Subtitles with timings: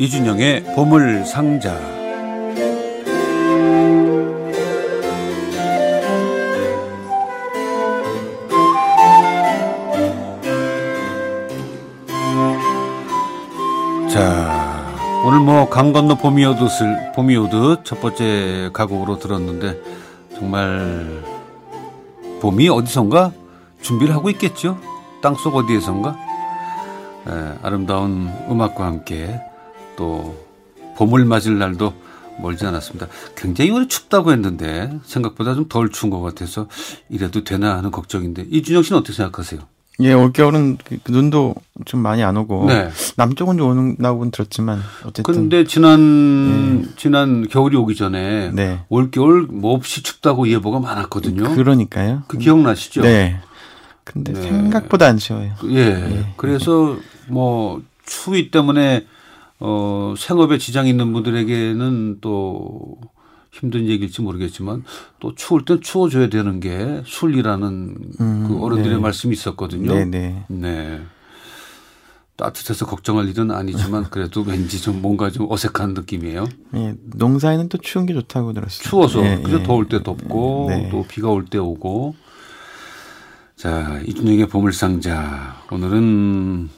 [0.00, 1.78] 이준영의 보물 상자.
[14.08, 19.78] 자, 오늘 뭐 강 건너 봄이 오듯을 봄이 오듯 첫 번째 가곡으로 들었는데
[20.34, 21.22] 정말
[22.40, 23.32] 봄이 어디선가
[23.82, 24.78] 준비를 하고 있겠죠.
[25.20, 26.16] 땅속 어디에선가
[27.28, 29.38] 에, 아름다운 음악과 함께
[30.00, 30.34] 또
[30.96, 31.92] 봄을 맞을 날도
[32.40, 33.06] 멀지 않았습니다.
[33.36, 36.68] 굉장히 오늘 춥다고 했는데 생각보다 좀 덜 추운 것 같아서
[37.10, 39.60] 이래도 되나 하는 걱정인데 이준영 씨는 어떻게 생각하세요?
[40.00, 41.54] 예, 올겨울은 그, 그 눈도
[41.84, 42.88] 좀 많이 안 오고 네.
[43.18, 48.80] 남쪽은 좀 오는다고는 들었지만 어쨌든 근데 지난 지난 겨울이 오기 전에 네.
[48.88, 51.42] 올겨울 몹시 춥다고 예보가 많았거든요.
[51.42, 52.22] 그, 그러니까요.
[52.40, 53.02] 기억나시죠?
[53.02, 53.38] 네.
[54.04, 54.40] 근데 네.
[54.40, 55.52] 생각보다 안 추워요.
[55.66, 56.24] 예.
[56.38, 56.96] 그래서
[57.28, 59.04] 뭐 추위 때문에
[59.60, 62.98] 어 생업에 지장 있는 분들에게는 또
[63.52, 64.84] 힘든 얘기일지 모르겠지만
[65.18, 69.02] 또 추울 땐 추워줘야 되는 게 술이라는 음, 그 어른들의 네.
[69.02, 69.92] 말씀이 있었거든요.
[69.92, 70.44] 네, 네.
[70.48, 71.00] 네.
[72.36, 76.46] 따뜻해서 걱정할 일은 아니지만 그래도 왠지 좀 뭔가 좀 어색한 느낌이에요.
[76.74, 78.88] 예, 농사에는 또 추운 게 좋다고 들었어요.
[78.88, 79.62] 추워서 예, 그래서 예.
[79.64, 80.88] 더울 때 덥고 네.
[80.90, 82.14] 또 비가 올 때 오고
[83.56, 86.70] 자 이준영의 보물상자 오늘은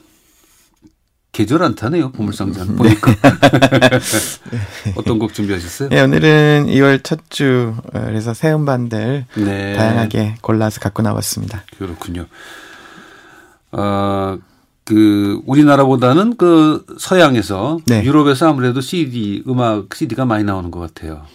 [1.33, 3.11] 계절 안 타네요 보물상자는 보니까
[4.95, 5.89] 어떤 곡 준비하셨어요?
[5.91, 11.63] 예, 오늘은 2월 첫 주 그래서 새 음반들 네 다양하게 골라서 갖고 나왔습니다.
[11.77, 12.27] 그렇군요.
[13.71, 14.37] 아
[14.85, 18.03] 그 우리나라보다는 그 서양에서 네.
[18.03, 21.25] 유럽에서 아무래도 CD 음악 CD가 많이 나오는 것 같아요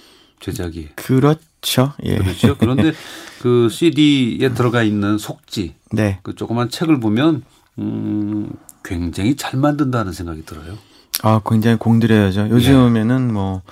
[0.41, 1.95] 제작이 그렇죠.
[2.05, 2.19] 예.
[2.19, 2.57] 그렇죠.
[2.59, 2.93] 그런데
[3.41, 6.19] 그 CD에 들어가 있는 속지 네.
[6.23, 7.43] 그 조그만 책을 보면
[7.79, 8.51] 음
[8.85, 10.79] 굉장히 잘 만든다는 생각이 들어요.
[11.23, 12.49] 아, 굉장히 공들여야죠.
[12.51, 13.63] 요즘에는 뭐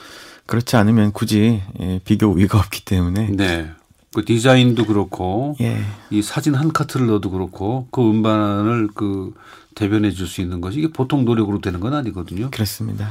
[0.46, 3.70] 그렇지 않으면 굳이 예, 비교 우위가 없기 때문에 네.
[4.14, 5.78] 그 디자인도 그렇고 예.
[6.10, 9.34] 이 사진 한 카트를 넣어도 그렇고 그 음반을 그
[9.74, 12.50] 대변해 줄 수 있는 것이 이게 보통 노력으로 되는 건 아니거든요.
[12.50, 13.10] 그렇습니다.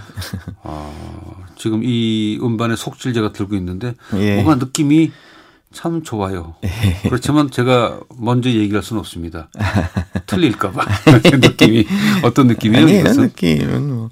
[0.63, 0.91] 아,
[1.55, 4.35] 지금 이 음반의 속지를 제가 들고 있는데 예.
[4.41, 5.11] 뭔가 느낌이
[5.75, 6.55] 참 좋아요.
[7.03, 9.49] 그렇지만 제가 먼저 얘기할 수는 없습니다.
[10.25, 10.85] 틀릴까봐
[11.37, 11.85] 느낌이
[12.23, 12.85] 어떤 느낌이에요?
[12.85, 13.17] 아니, 이런?
[13.17, 14.09] 느낌은 뭐,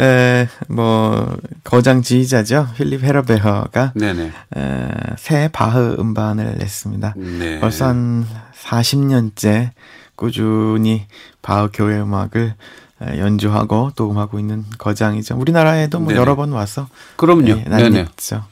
[0.00, 2.70] 에, 뭐, 거장 지휘자죠.
[2.76, 4.32] 필립 헤러베허가 네네.
[4.56, 7.14] 에, 새 바흐 음반을 냈습니다.
[7.16, 7.60] 네.
[7.60, 8.26] 벌써 한
[8.60, 9.70] 40년째
[10.16, 11.06] 꾸준히
[11.40, 12.54] 바흐 교회 음악을
[13.02, 15.36] 에, 연주하고 녹음하고 있는 거장이죠.
[15.38, 16.20] 우리나라에도 뭐 네네.
[16.20, 17.48] 여러 번 와서 그럼요.
[17.48, 17.88] 예, 네네.
[17.90, 18.42] 난리죠.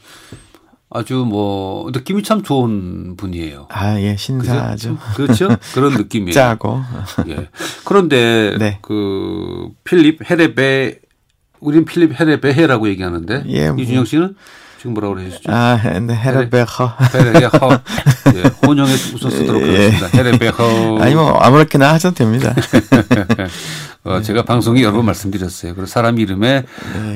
[0.91, 3.69] 아주 뭐 느낌이 참 좋은 분이에요.
[3.71, 4.17] 아, 예?
[4.17, 4.97] 신사죠.
[5.15, 5.49] 그렇죠?
[5.75, 6.33] 그런 느낌이에요.
[6.33, 6.81] 짜고.
[7.29, 7.49] 예.
[7.85, 8.79] 그런데 네.
[8.81, 10.99] 그 필립 헤레베
[11.61, 13.83] 우린 필립 헤레베헤라고 얘기하는데 예, 뭐.
[13.83, 14.37] 이준영 씨는
[14.79, 15.43] 지금 뭐라고 그러셨죠?
[15.53, 16.93] 아, 네, 헤러베허.
[17.13, 17.81] 헤레베허.
[18.37, 19.91] 예, 혼용에 우선 쓰도록 예.
[19.91, 20.07] 하겠습니다.
[20.17, 20.99] 헤레베허.
[21.03, 22.55] 아니, 뭐, 아무렇게나 하셔도 됩니다.
[24.05, 25.75] 어, 제가 방송에 여러 번 말씀드렸어요.
[25.75, 26.65] 그래서 사람 이름에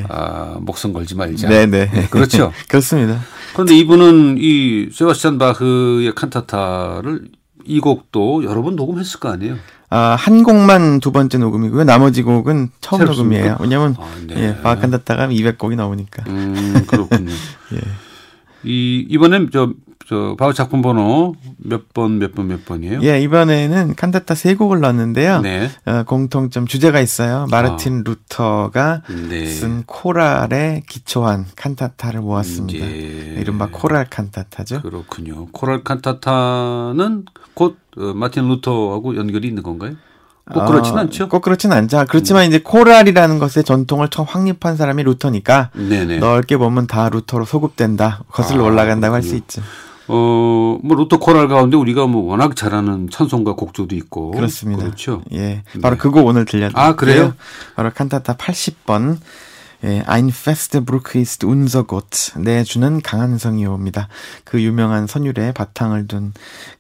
[0.08, 1.48] 아, 목숨 걸지 말자.
[1.48, 1.90] 네네.
[1.94, 2.52] 예, 그렇죠.
[2.68, 3.20] 그렇습니다.
[3.52, 7.28] 그런데 이분은 이 세바스찬 바흐의 칸타타를
[7.64, 9.56] 이 곡도 여러 번 녹음했을 거 아니에요?
[9.90, 11.84] 아, 한 곡만 두 번째 녹음이고요.
[11.84, 13.50] 나머지 곡은 처음 새롭습니까?
[13.50, 13.56] 녹음이에요.
[13.60, 14.34] 왜냐면, 아, 네.
[14.36, 16.24] 예, 바칸다타가 200곡이 나오니까.
[16.28, 17.30] 음, 그렇군요.
[17.74, 17.80] 예.
[18.64, 19.72] 이, 이번엔 저,
[20.06, 23.00] 저, 바흐 작품 번호 몇 번, 몇 번, 몇 번이에요?
[23.02, 25.40] 예, 이번에는 칸타타 세 곡을 넣었는데요.
[25.40, 25.70] 네.
[25.86, 27.46] 어, 공통점 주제가 있어요.
[27.50, 29.46] 마르틴 루터가 네.
[29.46, 32.84] 쓴 코랄에 기초한 칸타타를 모았습니다.
[32.84, 33.36] 예.
[33.40, 34.82] 이른바 코랄 칸타타죠.
[34.82, 35.46] 그렇군요.
[35.52, 37.24] 코랄 칸타타는
[37.54, 39.96] 곧 어, 마틴 루터하고 연결이 있는 건가요?
[40.50, 41.25] 꼭 그렇진 어, 않죠?
[41.25, 41.28] 음.
[41.28, 42.04] 꼭 그렇진 않죠.
[42.08, 46.19] 그렇지만 이제 코랄이라는 것의 전통을 처음 확립한 사람이 루터니까 네네.
[46.19, 48.25] 넓게 보면 다 루터로 소급된다.
[48.31, 49.37] 거슬러 아, 올라간다고 할 수.
[49.37, 49.62] 있죠.
[50.08, 54.82] 어, 뭐 루터 코랄 가운데 우리가 뭐 워낙 잘하는 찬송가 곡조도 있고 그렇습니다.
[54.82, 55.22] 그렇죠.
[55.32, 55.62] 예.
[55.81, 56.84] 바로 그곡 오늘 들려드릴게요.
[56.84, 57.34] 아, 그래요?
[57.76, 59.19] 바로 칸타타 80번.
[59.84, 62.32] 예, Ein feste Brücke ist unser Gott.
[62.38, 64.08] 내주는 강한 성이옵니다.
[64.44, 66.32] 그 유명한 선율의 바탕을 둔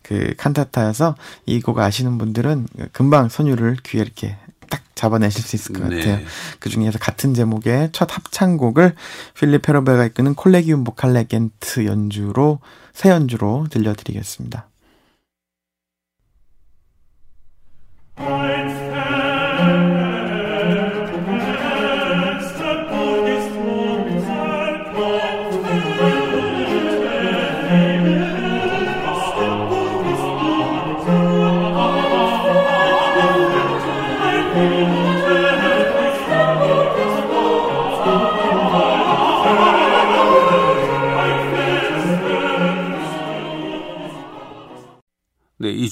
[0.02, 1.16] 그 칸타타여서
[1.46, 4.36] 이 곡 아시는 분들은 금방 선율을 귀에 이렇게
[4.70, 5.98] 딱 잡아내실 수 있을 것 네.
[5.98, 6.24] 같아요.
[6.60, 8.94] 그 중에서 같은 제목의 첫 합창곡을
[9.38, 12.60] 필립 페로베가 이끄는 콜레기움 보칼 레겐트 연주로
[12.94, 14.66] 새 연주로 들려드리겠습니다.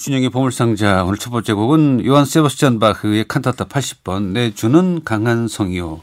[0.01, 6.01] 이준형의 보물상자 오늘 첫 번째 곡은 요한 세바스찬 바흐의 칸타타 80번 내 주는 강한 성이요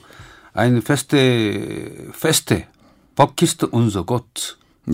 [0.52, 2.68] Ein feste feste
[3.16, 4.28] Burg ist unser Gott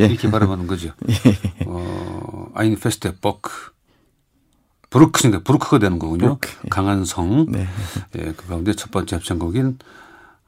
[0.01, 0.07] 예.
[0.07, 0.93] 이렇게 발음하는 거죠.
[1.67, 3.51] 어, Ein feste Burg
[4.89, 6.39] Burg인가 Burg가 되는 거군요.
[6.39, 6.69] Burg, 예.
[6.71, 7.45] 강한 성.
[7.51, 7.67] 네.
[8.17, 9.81] 예, 그 가운데 첫 번째 합창곡인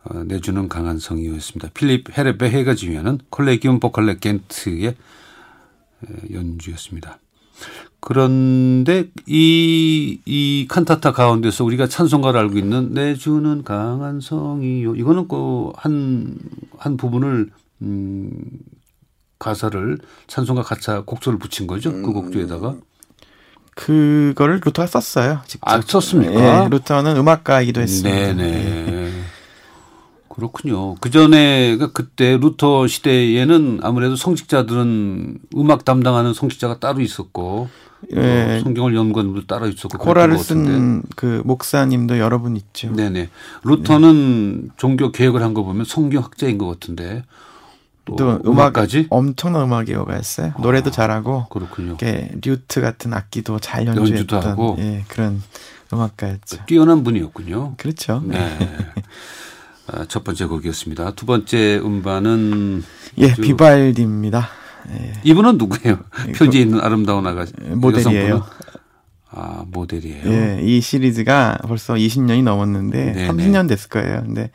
[0.04, 1.72] 어, 내주는 강한 성이었습니다.
[1.74, 4.94] 필립 헤레베헤가 지휘하는 콜레기움 보컬레 겐트의 에,
[6.32, 7.18] 연주였습니다.
[8.00, 14.94] 그런데 이, 이 칸타타 가운데서 우리가 찬송가를 알고 있는 내 주는 강한 성이요.
[14.94, 16.38] 이거는 그 한,
[16.78, 17.50] 한 부분을,
[17.82, 18.30] 음,
[19.38, 19.98] 가사를
[20.28, 21.92] 찬송가 가사 곡조를 붙인 거죠.
[21.92, 22.76] 그 곡조에다가.
[23.74, 25.40] 그거를 루터가 썼어요.
[25.46, 25.68] 직접.
[25.68, 26.64] 아, 썼습니까?
[26.64, 28.18] 예, 루터는 음악가이기도 했습니다.
[28.18, 28.32] 예.
[28.32, 29.12] 네네.
[30.30, 30.94] 그렇군요.
[30.96, 37.68] 그 전에 그 그때 루터 시대에는 아무래도 성직자들은 음악 담당하는 성직자가 따로 있었고
[38.14, 38.58] 예.
[38.58, 40.38] 어, 성경을 연구하는 분도 따로 있었고 코라를.
[40.38, 42.92] 쓴 그 목사님도 여러 분 있죠.
[42.92, 43.30] 네네.
[43.64, 47.24] 루터는 종교 계획을 한 거 보면 성경 학자인 것 같은데
[48.04, 50.52] 또, 또 음악 음악까지 엄청난 음악 예어가였어요.
[50.60, 51.96] 노래도 잘하고 그렇군요.
[52.00, 54.76] 이렇게 류트 같은 악기도 잘 연주도 연주했던 하고.
[54.78, 55.42] 예, 그런
[55.92, 56.58] 음악가였죠.
[56.66, 57.74] 뛰어난 분이었군요.
[57.76, 58.22] 그렇죠.
[58.24, 58.56] 네.
[59.88, 61.12] 아, 첫 번째 곡이었습니다.
[61.12, 62.84] 두 번째 음반은
[63.18, 64.48] 예, 비발디입니다.
[64.90, 65.98] 예, 이분은 누구예요?
[66.36, 68.28] 표지에 있는 아름다운 아가씨 모델이에요.
[68.28, 68.42] 여성분은?
[69.30, 70.22] 아 모델이에요.
[70.26, 73.28] 예, 이 시리즈가 벌써 20년이 넘었는데 네네.
[73.28, 74.22] 30년 됐을 거예요.
[74.24, 74.50] 근데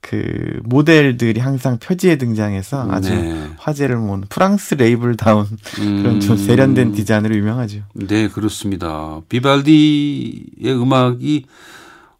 [0.00, 3.50] 그 모델들이 항상 표지에 등장해서 아주 네.
[3.58, 7.80] 화제를 모은 프랑스 레이블다운 그런 좀 음, 세련된 디자인으로 유명하죠.
[7.94, 9.20] 네 그렇습니다.
[9.28, 11.44] 비발디의 음악이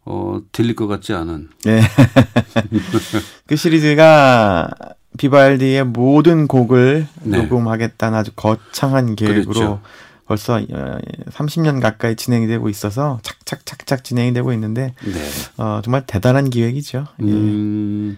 [0.05, 1.49] 어, 들릴 것 같지 않은.
[1.67, 1.81] 예.
[3.45, 4.69] 그 시리즈가
[5.17, 7.37] 비발디의 모든 곡을 네.
[7.37, 9.81] 녹음하겠다는 아주 거창한 계획으로 그렇죠.
[10.25, 10.97] 벌써 어,
[11.31, 15.29] 30년 가까이 진행이 되고 있어서 착착착착 진행이 되고 있는데 네.
[15.57, 17.07] 어, 정말 대단한 기획이죠.
[17.21, 17.25] 예.
[17.25, 18.17] 음,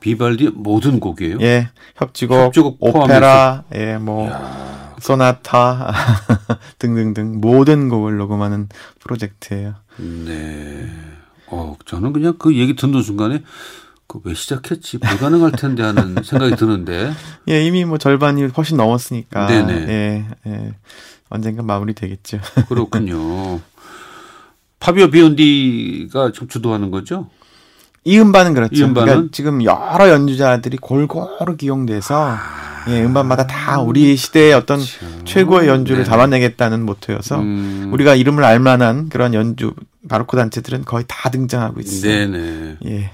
[0.00, 1.38] 비발디 모든 곡이에요.
[1.42, 4.28] 예, 협주곡, 협주곡 오페라, 예, 뭐
[4.98, 5.94] 소나타
[6.78, 8.68] 등등등 모든 곡을 녹음하는
[8.98, 9.74] 프로젝트예요.
[9.98, 10.90] 네.
[11.46, 13.42] 어, 저는 그냥 그 얘기 듣는 순간에
[14.06, 17.12] 그왜 시작했지 불가능할 텐데 하는 생각이 드는데
[17.48, 19.72] 예, 이미 뭐 절반이 훨씬 넘었으니까 네네.
[19.88, 20.72] 예, 예,
[21.28, 22.38] 언젠가 마무리 되겠죠.
[22.68, 23.60] 그렇군요.
[24.78, 27.28] 파비오 비욘디가 좀 주도하는 거죠?
[28.04, 28.74] 이 음반은 그렇죠.
[28.74, 29.06] 이 음반은?
[29.06, 32.36] 그러니까 지금 여러 연주자들이 골고루 기용돼서
[32.88, 34.78] 예, 음반마다 다 우리 시대의 어떤
[35.24, 36.08] 최고의 연주를 네.
[36.08, 39.74] 담아내겠다는 모토여서 음, 우리가 이름을 알만한 그런 연주
[40.08, 42.30] 바로크 단체들은 거의 다 등장하고 있어요.
[42.30, 42.76] 네네.
[42.86, 43.10] 예.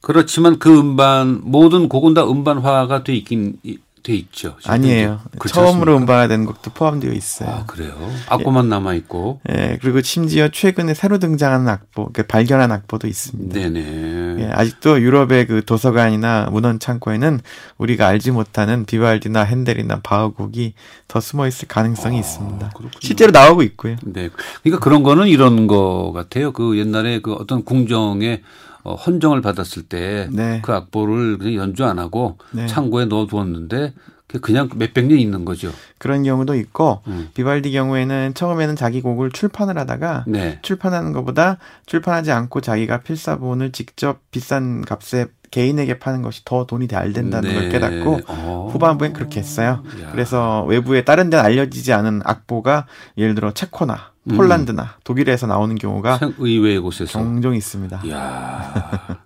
[0.00, 4.56] 그렇지만 그 음반 모든 곡은 다 음반화가 돼 있긴 이- 돼 있죠.
[4.64, 5.20] 아니에요.
[5.38, 5.94] 그렇지 처음으로?
[5.98, 7.50] 음반화된 곡도 포함되어 있어요.
[7.50, 7.92] 아 그래요.
[8.30, 9.40] 악보만 남아 있고.
[9.50, 13.58] 예, 그리고 심지어 최근에 새로 등장하는 악보, 그 발견한 악보도 있습니다.
[13.58, 14.36] 네네.
[14.42, 17.40] 예, 아직도 유럽의 그 도서관이나 문헌 창고에는
[17.76, 20.72] 우리가 알지 못하는 비발디나 핸델이나 바흐곡이
[21.06, 22.66] 더 숨어 있을 가능성이 있습니다.
[22.68, 23.00] 아, 그렇군요.
[23.02, 23.96] 실제로 나오고 있고요.
[24.02, 24.30] 네.
[24.62, 26.52] 그러니까 그런 거는 이런 거 같아요.
[26.52, 28.40] 그 옛날에 그 어떤 궁정에
[28.82, 30.62] 어, 헌정을 받았을 때그 네.
[30.66, 32.66] 악보를 그냥 연주 안 하고 네.
[32.66, 33.94] 창고에 넣어 두었는데
[34.30, 35.72] 그게 그냥 몇백 년 있는 거죠.
[35.98, 37.30] 그런 경우도 있고 음.
[37.34, 40.60] 비발디 경우에는 처음에는 자기 곡을 출판을 하다가 네.
[40.62, 47.12] 출판하는 것보다 출판하지 않고 자기가 필사본을 직접 비싼 값에 개인에게 파는 것이 더 돈이 잘
[47.12, 47.68] 된다는 걸 네.
[47.70, 48.70] 깨닫고 어.
[48.72, 49.82] 후반부엔 그렇게 했어요.
[50.00, 50.12] 야.
[50.12, 52.86] 그래서 외부에 다른 데는 알려지지 않은 악보가
[53.18, 54.09] 예를 들어 체코나 음.
[54.28, 57.12] 폴란드나 독일에서 나오는 경우가 생- 의외의 곳에서.
[57.12, 58.02] 종종 있습니다.
[58.04, 59.18] 이야.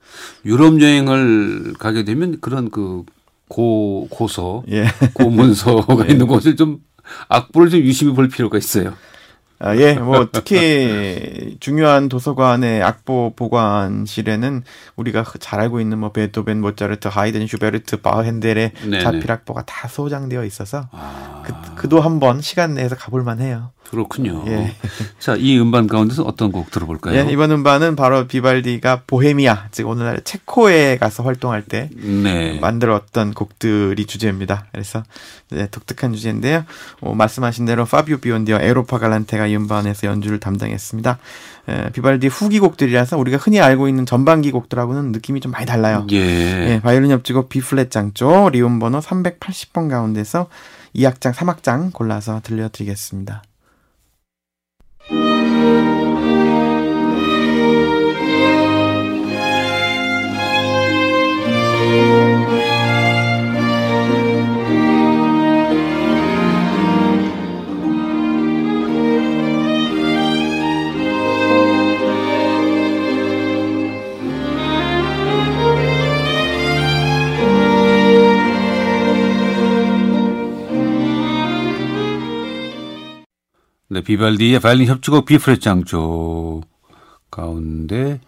[0.44, 3.02] 유럽 여행을 가게 되면 그런 그
[3.48, 4.86] 고, 고서, 예.
[5.12, 6.78] 고문서가 있는 곳을 좀
[7.28, 8.94] 악보를 좀 유심히 볼 필요가 있어요.
[9.60, 14.62] 아, 예, 뭐, 특히 중요한 도서관의 악보 보관실에는
[14.96, 19.00] 우리가 잘 알고 있는 뭐, 베토벤, 모차르트, 하이든, 슈베르트, 바흐헨델의 네네.
[19.00, 23.70] 자필 악보가 다 소장되어 있어서 아, 그, 그도 한번 시간 내에서 가볼 만 해요.
[23.90, 24.44] 그렇군요.
[24.46, 24.74] 예.
[25.18, 27.16] 자, 이 음반 가운데서 어떤 곡 들어볼까요?
[27.16, 32.58] 예, 이번 음반은 바로 비발디가 보헤미아, 즉 오늘날 체코에 가서 활동할 때 네.
[32.60, 34.66] 만들었던 곡들이 주제입니다.
[34.72, 35.02] 그래서
[35.50, 36.64] 네, 독특한 주제인데요.
[37.00, 41.18] 어, 말씀하신 대로 파비오 비온디와 에로파 갈란테가 이 음반에서 연주를 담당했습니다.
[41.68, 46.06] 에, 비발디 후기 곡들이라서 우리가 흔히 알고 있는 전반기 곡들하고는 느낌이 좀 많이 달라요.
[46.10, 46.16] 예.
[46.16, 50.48] 예, 바이올린 협주곡 B플랫 장조 리온 번호 380번 가운데서
[50.96, 53.42] 2악장, 3악장 골라서 들려드리겠습니다.
[55.11, 55.93] Música
[83.94, 86.62] 네, 비발디의 바이올린 협주곡 B flat 장조
[87.30, 88.20] 가운데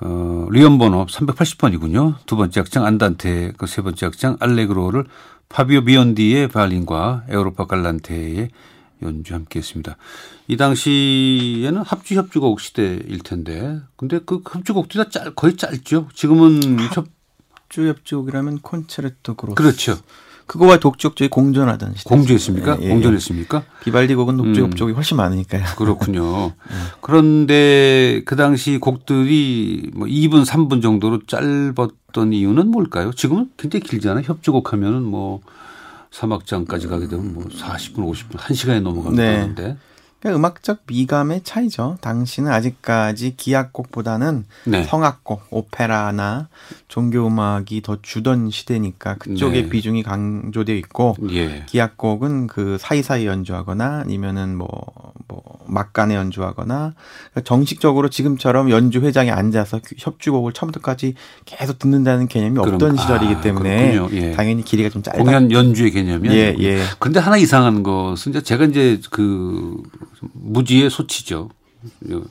[0.00, 2.16] 어, 리옴 번호 380번이군요.
[2.26, 5.06] 두 번째 악장 안단테, 그 세 번째 악장 알레그로를
[5.48, 8.50] 파비오 비온디의 바이올린과 에우로파 갈란테의
[9.00, 9.96] 연주 함께 했습니다.
[10.46, 16.08] 이 당시에는 합주 협주곡 시대일 텐데, 근데 그 협주곡들이 다 짧, 거의 짧죠.
[16.14, 17.06] 지금은 협,
[17.48, 19.54] 합주 협주곡이라면 콘체르토 그로소.
[19.54, 19.96] 그렇죠.
[20.46, 22.08] 그거와 독주협주이 공존하던 시대.
[22.08, 22.78] 공주했습니까?
[22.80, 22.88] 예, 예.
[22.90, 23.62] 공존했습니까?
[23.82, 24.44] 비발디 곡은 음.
[24.44, 25.64] 독주협주곡이 훨씬 많으니까요.
[25.76, 26.52] 그렇군요.
[27.00, 33.12] 그런데 그 당시 곡들이 뭐 2분, 3분 정도로 짧았던 이유는 뭘까요?
[33.12, 34.24] 지금은 굉장히 길잖아요.
[34.26, 35.40] 협주곡 하면은 뭐
[36.10, 39.76] 사막장까지 가게 되면 뭐 40분, 50분, 1시간이 넘어가기도 네.
[40.22, 41.98] 그러니까 음악적 미감의 차이죠.
[42.00, 44.84] 당시는 아직까지 기악곡보다는 네.
[44.84, 46.48] 성악곡, 오페라나
[46.86, 49.68] 종교 음악이 더 주던 시대니까 그쪽의 네.
[49.68, 51.64] 비중이 강조되어 있고 예.
[51.66, 54.68] 기악곡은 그 사이사이 연주하거나 아니면은 뭐,
[55.26, 56.94] 뭐, 막간에 연주하거나
[57.30, 61.14] 그러니까 정식적으로 지금처럼 연주 회장에 앉아서 그 협주곡을 처음부터까지
[61.44, 64.20] 계속 듣는다는 개념이 그럼- 없던 아, 시절이기 때문에 그렇군요.
[64.20, 64.32] 예.
[64.32, 65.18] 당연히 길이가 좀 짧다.
[65.22, 66.54] 공연 연주의 개념이 예.
[66.58, 66.82] 예.
[66.98, 69.82] 근데 하나 이상한 것은 이제 제가 이제 그
[70.34, 71.48] 무지의 소치죠.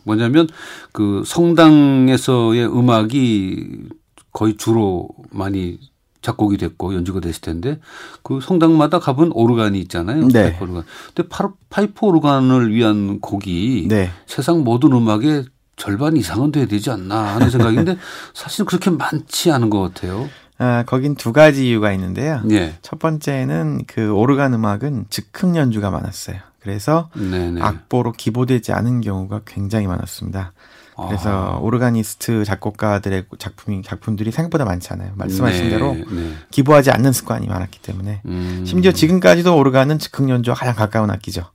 [0.04, 0.48] 뭐냐면
[0.94, 3.90] 그 성당에서의 음악이
[4.32, 5.78] 거의 주로 많이
[6.22, 7.80] 작곡이 됐고 연주가 됐을 텐데
[8.24, 10.28] 그 성당마다 가본 오르간이 있잖아요.
[10.28, 10.52] 네.
[10.52, 10.84] 파이프 오르간.
[11.14, 11.30] 근데
[11.70, 14.12] 파이프 오르간을 위한 곡이 네.
[14.26, 17.98] 세상 모든 음악의 절반 이상은 돼야 되지 않나 하는 생각인데
[18.34, 20.30] 사실 그렇게 많지 않은 것 같아요.
[20.60, 22.44] 아, 거긴 두 가지 이유가 있는데요.
[22.52, 22.76] 예.
[22.84, 26.38] 첫 번째는 그 오르간 음악은 즉흥 연주가 많았어요.
[26.60, 27.62] 그래서 네네.
[27.62, 30.54] 악보로 기보되지 않은 경우가 굉장히 많았습니다.
[31.08, 31.58] 그래서 아.
[31.60, 35.12] 오르가니스트 작곡가들의 작품이 작품들이 생각보다 많잖아요.
[35.16, 36.34] 말씀하신 네, 대로 네.
[36.52, 38.64] 기보하지 않는 습관이 많았기 때문에 음.
[38.66, 41.46] 심지어 지금까지도 오르간은 즉흥 연주와 가장 가까운 악기죠.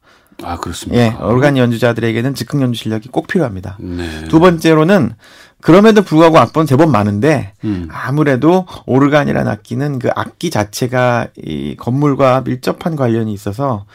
[0.43, 1.03] 아 그렇습니다.
[1.03, 3.79] 예, 오르간 연주자들에게는 즉흥 연주 실력이 꼭 필요합니다.
[3.81, 4.25] 네.
[4.29, 5.15] 두 번째로는
[5.61, 7.89] 그럼에도 불구하고 악보는 제법 많은데 음.
[7.91, 13.87] 아무래도 오르간이라는 악기는 그 악기 자체가 이 건물과 밀접한 관련이 있어서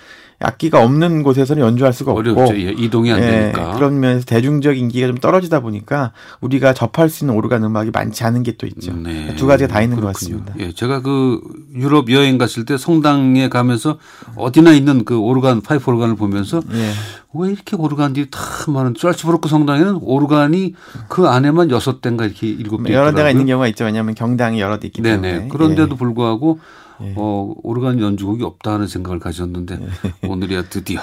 [0.41, 2.55] 악기가 없는 곳에서는 연주할 수가 없고 어렵죠.
[2.57, 3.73] 예, 이동이 안 예, 되니까.
[3.75, 8.43] 그런 면에서 대중적 인기가 좀 떨어지다 보니까 우리가 접할 수 있는 오르간 음악이 많지 않은
[8.43, 8.93] 게 또 있죠.
[8.93, 9.33] 네.
[9.37, 10.43] 두 가지가 다 있는 것 그렇군요.
[10.43, 10.53] 같습니다.
[10.59, 11.39] 예, 제가 그
[11.73, 13.97] 유럽 여행 갔을 때 성당에 가면서
[14.35, 16.91] 어디나 있는 그 오르간 파이프 오르간을 보면서 예.
[17.33, 20.75] 왜 이렇게 오르간들이 다 많은 짤츠부르크 성당에는 오르간이
[21.07, 23.45] 그 안에만 여섯 대인가 이렇게 일곱 대 여러 대가 있는.
[23.45, 23.85] 경우가 있죠.
[23.85, 25.31] 왜냐하면 경당이 여러 대 있기 때문에.
[25.31, 25.47] 네네.
[25.47, 26.59] 그런데도 불구하고
[27.03, 27.13] 예.
[27.17, 30.27] 어, 오르간 연주곡이 없다 하는 생각을 가졌는데 예.
[30.27, 31.01] 오늘이야 드디어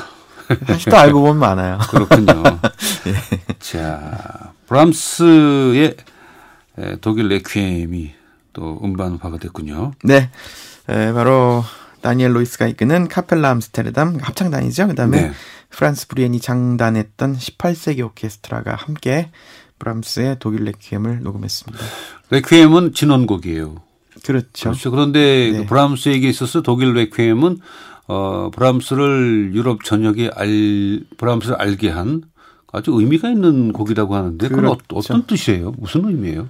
[0.50, 0.64] 예.
[0.66, 1.78] 사실 또 알고 보면 많아요.
[1.90, 2.42] 그렇군요.
[3.58, 5.96] 자, 브람스의
[6.78, 8.12] 에, 독일 레퀴엠이
[8.52, 9.92] 또 음반화가 됐군요.
[10.04, 10.30] 네.
[10.88, 11.64] 에, 바로
[12.00, 14.88] 다니엘 로이스가 이끄는 카펠라 암스테르담 합창단이죠.
[14.88, 15.32] 그다음에 네.
[15.70, 19.30] 프란스 브뤼헨이 창단했던 18세기 오케스트라가 함께
[19.78, 21.84] 브람스의 독일 레퀴엠을 녹음했습니다.
[22.30, 23.88] 레퀴엠은 진혼곡이에요.
[24.25, 24.70] 그렇죠.
[24.70, 24.90] 그렇죠.
[24.90, 25.58] 그런데 네.
[25.58, 27.58] 그 브람스에게 있어서 독일 레퀴엠은
[28.08, 32.22] 어, 브람스를 유럽 전역에 알, 브람스를 알게 한
[32.72, 35.14] 아주 의미가 있는 곡이라고 하는데 그건 어, 그렇죠.
[35.14, 35.75] 어떤 뜻이에요?
[35.78, 36.48] 무슨 의미예요?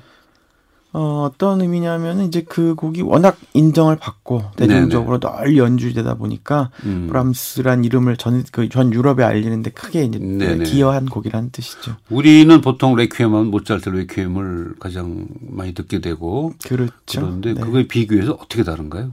[0.92, 7.06] 어, 어떤 의미냐면 이제 그 곡이 워낙 인정을 받고 대중적으로 널리 연주되다 보니까 음.
[7.08, 10.64] 브람스란 이름을 전, 그 전 유럽에 알리는데 크게 이제 네네.
[10.64, 11.96] 기여한 곡이라는 뜻이죠.
[12.10, 16.90] 우리는 보통 레퀴엠하면 모차르트 레퀴엠을 가장 많이 듣게 되고 그렇죠.
[17.20, 17.60] 그런데 네.
[17.60, 19.10] 그거에 비교해서 어떻게 다른가요?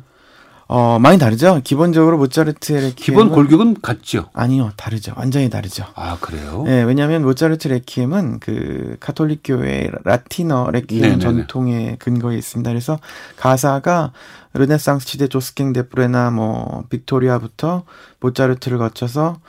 [0.67, 1.61] 어, 많이 다르죠.
[1.63, 4.29] 기본적으로 모차르트의 레퀴엠은 기본 골격은 같죠.
[4.33, 5.13] 아니요, 다르죠.
[5.15, 5.85] 완전히 다르죠.
[5.93, 6.63] 아 그래요?
[6.65, 11.19] 네, 왜냐하면 모차르트 레퀴엠은 그 카톨릭 교회 라틴어 레퀴엠 네네네.
[11.19, 12.67] 전통에 근거해 있습니다.
[12.69, 12.99] 그래서
[13.37, 14.11] 가사가
[14.53, 17.83] 르네상스 시대 조스캥 데프레나 뭐 빅토리아부터
[18.19, 19.39] 모차르트를 거쳐서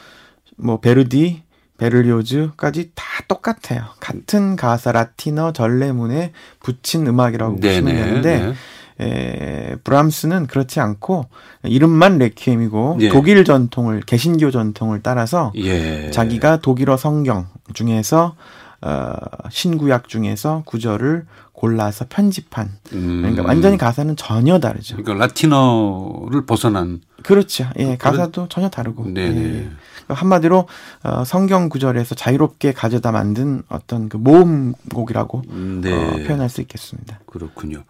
[0.57, 1.43] 뭐 베르디
[1.79, 3.85] 베를리오즈까지 다 똑같아요.
[4.01, 8.55] 같은 가사 라틴어 전례문에 붙인 음악이라고 보시면 되는데 네.
[9.01, 11.27] 에, 브람스는 그렇지 않고
[11.65, 13.09] 이름만 레퀴엠이고 예.
[13.11, 16.11] 독일 전통을 개신교 전통을 따라서 예.
[16.11, 18.37] 자기가 독일어 성경 중에서
[18.83, 19.15] 어,
[19.51, 23.23] 신구약 중에서 구절을 골라서 편집한 음.
[23.23, 24.97] 그러니까 완전히 가사는 전혀 다르죠.
[24.97, 27.69] 그러니까 라틴어를 벗어난 그렇죠.
[27.79, 29.07] 예, 가사도 전혀 다르고.
[29.07, 29.41] 네네.
[29.41, 29.71] 예, 예.
[30.09, 30.69] 한마디로
[31.03, 35.43] 어, 성경 구절에서 자유롭게 가져다 만든 어떤 그 모음곡이라고
[35.81, 35.93] 네.
[35.93, 37.21] 어, 표현할 수 있겠습니다.
[37.27, 37.83] 그렇군요.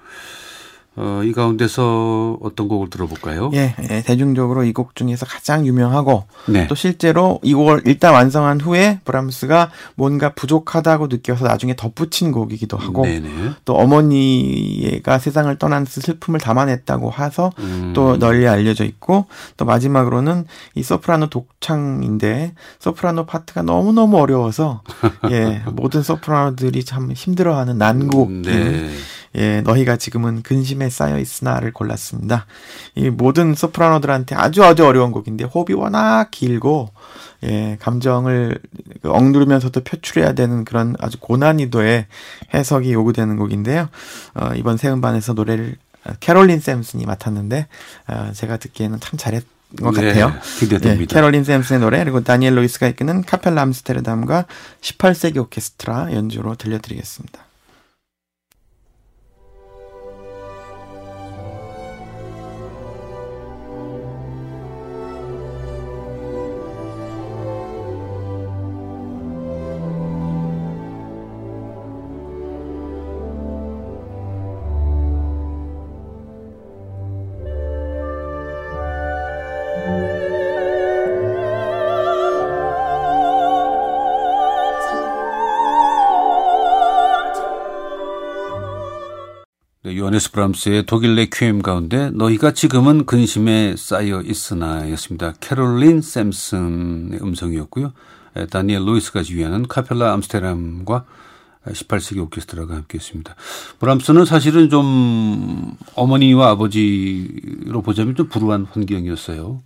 [0.96, 3.50] 어, 이 가운데서 어떤 곡을 들어볼까요?
[3.54, 6.66] 예, 예, 대중적으로 이 곡 중에서 가장 유명하고 네.
[6.66, 13.02] 또 실제로 이 곡을 일단 완성한 후에 브람스가 뭔가 부족하다고 느껴서 나중에 덧붙인 곡이기도 하고
[13.04, 13.52] 네네.
[13.64, 17.92] 또 어머니가 세상을 떠난 슬픔을 담아냈다고 해서 음.
[17.94, 19.26] 또 널리 알려져 있고
[19.56, 24.82] 또 마지막으로는 이 소프라노 독창인데 소프라노 파트가 너무너무 어려워서
[25.30, 28.90] 예 모든 소프라노들이 참 힘들어하는 난곡인 네.
[29.36, 32.46] 예 너희가 지금은 근심에 쌓여 있으나를 골랐습니다.
[32.94, 36.90] 이 모든 소프라노들한테 아주 아주 어려운 곡인데 호흡이 워낙 길고
[37.44, 38.58] 예 감정을
[39.02, 42.06] 그 억누르면서도 표출해야 되는 그런 아주 고난이도의
[42.54, 43.88] 해석이 요구되는 곡인데요.
[44.34, 45.76] 어, 이번 새 음반에서 노래를
[46.20, 47.66] 캐롤린 샘슨이 맡았는데
[48.08, 49.44] 어, 제가 듣기에는 참 잘했.
[49.82, 50.32] 것 네, 같아요.
[50.60, 51.02] 기대됩니다.
[51.02, 54.46] 예, 캐롤린 샘슨의 노래 그리고 다니엘 로이스가 이끄는 카펠라 암스테르담과
[54.80, 57.45] 18세기 오케스트라 연주로 들려드리겠습니다.
[90.06, 95.34] 요하네스 브람스의 독일 레퀴엠 가운데 너희가 지금은 근심에 쌓여 있으나였습니다.
[95.40, 97.92] 캐롤린 샘슨의 음성이었고요.
[98.36, 101.04] 에, 다니엘 로이스가 지휘하는 카펠라 암스테르담과
[101.66, 103.34] 18세기 오케스트라가 함께했습니다.
[103.80, 109.60] 브람스는 사실은 좀 어머니와 아버지로 보자면 좀 불우한 환경이었어요.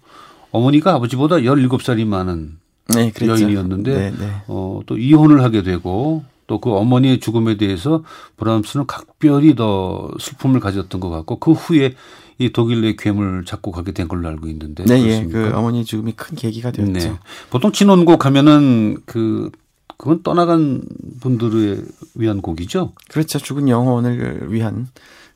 [0.52, 2.56] 어머니가 아버지보다 17살이 많은
[2.95, 3.12] 네.
[3.21, 4.32] 여인이었는데 네, 네.
[4.47, 8.02] 어, 또 이혼을 하게 되고 또 그 어머니의 죽음에 대해서
[8.36, 11.95] 브람스는 각별히 더 슬픔을 가졌던 것 같고 그 후에
[12.39, 15.50] 이 독일의 괴물 작곡 하게 된 걸로 알고 있는데 네, 예, 그렇습니까?
[15.52, 16.93] 그 어머니 죽음이 큰 계기가 되었죠.
[16.93, 17.19] 네.
[17.50, 19.52] 보통 진원곡 하면은 그
[19.97, 20.82] 그건 떠나간
[21.21, 21.84] 분들을
[22.17, 22.95] 위한 곡이죠.
[23.10, 23.39] 그렇죠.
[23.39, 24.89] 죽은 영혼을 위한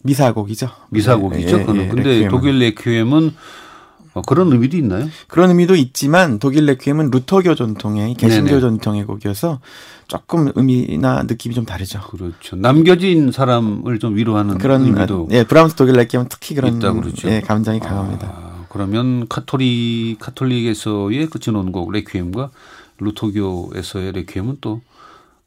[0.03, 0.68] 미사곡이죠.
[0.90, 1.57] 미사곡이죠.
[1.57, 1.85] 예, 예, 그거는.
[1.85, 2.29] 예, 근데 레퀴엠은.
[2.31, 3.35] 독일 레퀴엠은
[4.14, 5.09] 어, 그런 의미도 있나요?
[5.27, 8.61] 그런 의미도 있지만 독일 레퀴엠은 루터교 전통의 개신교 네네.
[8.61, 9.61] 전통의 곡이어서
[10.07, 12.00] 조금 의미나 느낌이 좀 다르죠.
[12.00, 12.57] 그렇죠.
[12.57, 17.29] 남겨진 사람을 좀 위로하는 그런 의미도 예, 브람스 독일 레퀴엠은 특히 그런 있다 그러죠.
[17.29, 18.27] 예, 감정이 강합니다.
[18.29, 22.50] 아, 그러면 카톨릭 카톨릭에서의 그 진혼곡 레퀴엠과
[22.98, 24.81] 루터교에서의 레퀴엠은 또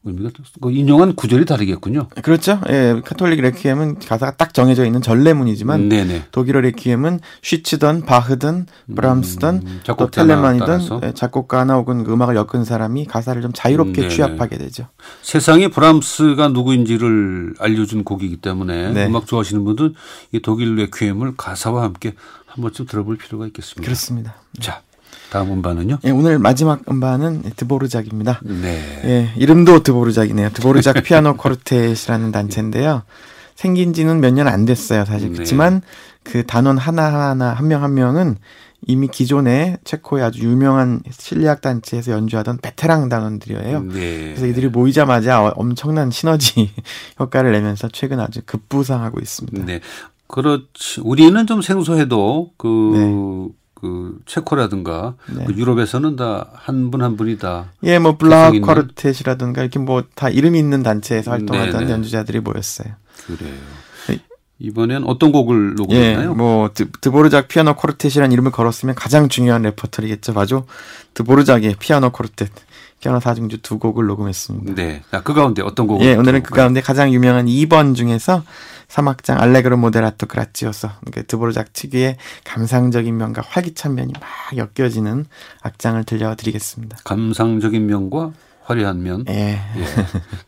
[0.04, 0.30] 의미가
[0.60, 2.08] 그 인용한 구절이 다르겠군요.
[2.22, 2.60] 그렇죠.
[2.68, 6.26] 예, 카톨릭 레퀴엠은 가사가 딱 정해져 있는 전례문이지만 네네.
[6.30, 11.00] 독일어 레퀴엠은 쉬츠든 바흐든 브람스든 음, 또 작곡자나 텔레만이든.
[11.02, 14.08] 예, 작곡가나 혹은 그 음악을 엮은 사람이 가사를 좀 자유롭게 음, 네네.
[14.08, 14.86] 취합하게 되죠.
[15.22, 19.06] 세상에 브람스가 누구인지를 알려준 곡이기 때문에 네.
[19.06, 19.94] 음악 좋아하시는 분들
[20.32, 22.14] 이 독일 레퀴엠을 가사와 함께
[22.46, 23.82] 한 번쯤 들어볼 필요가 있겠습니다.
[23.82, 24.36] 그렇습니다.
[24.60, 24.80] 자,
[25.30, 25.98] 다음 음반은요?
[26.04, 28.40] 예, 오늘 마지막 음반은 드보르작입니다.
[28.44, 29.02] 네.
[29.04, 30.50] 예, 이름도 드보르작이네요.
[30.50, 33.02] 드보르작 피아노 쿼르텟이라는 단체인데요.
[33.54, 35.28] 생긴 지는 몇 년 안 됐어요, 사실.
[35.28, 35.34] 네.
[35.34, 35.82] 그렇지만
[36.22, 38.36] 그 단원 하나하나 한 명 한 명은
[38.86, 43.82] 이미 기존에 체코의 아주 유명한 실리악 단체에서 연주하던 베테랑 단원들이에요.
[43.82, 44.24] 네.
[44.28, 46.70] 그래서 이들이 모이자마자 어- 엄청난 시너지
[47.18, 49.64] 효과를 내면서 최근 아주 급부상하고 있습니다.
[49.64, 49.80] 네.
[50.28, 51.00] 그렇지.
[51.02, 53.54] 우리는 좀 생소해도 그, 네.
[53.80, 55.44] 그 체코라든가 네.
[55.44, 58.54] 그 유럽에서는 다 한 분 한 분이 다 예, 뭐 블라흐?
[58.54, 61.92] quartet이라든가 이렇게 뭐 다 이름이 있는 단체에서 활동하던 네네.
[61.92, 62.94] 연주자들이 모였어요.
[63.26, 63.54] 그래요.
[64.08, 64.18] 네.
[64.58, 66.34] 이번엔 어떤 곡을 예, 녹음했나요?
[66.34, 70.34] 뭐 드, 드보르작 피아노 quartet이라는 이름을 걸었으면 가장 중요한 레퍼토리겠죠.
[70.34, 70.66] 바로
[71.14, 72.48] 드보르작의 피아노 quartet
[73.00, 74.74] 피아노 사중주 두 곡을 녹음했습니다.
[74.74, 75.02] 네.
[75.10, 76.54] 자, 그 가운데 어떤 곡을 예, 오늘은 그?
[76.54, 78.42] 가운데 가장 유명한 2번 중에서
[78.88, 85.26] 3악장 알레그로 모데라토 그라치오서 그 드보르작 특유의 감상적인 면과 활기찬 면이 막 엮여지는
[85.62, 86.98] 악장을 들려드리겠습니다.
[87.04, 88.32] 감상적인 면과
[88.64, 89.84] 화려한 면 예, 예,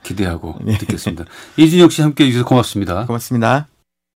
[0.03, 1.25] 기대하고 듣겠습니다.
[1.57, 3.07] 이진혁 씨 함께 해 주셔서 고맙습니다.
[3.07, 3.70] 고맙습니다.